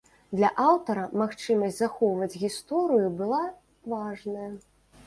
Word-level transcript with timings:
Для 0.37 0.49
аўтара 0.63 1.03
магчымасць 1.23 1.77
захоўваць 1.83 2.39
гісторыю 2.45 3.07
была 3.21 3.47
важная. 3.97 4.51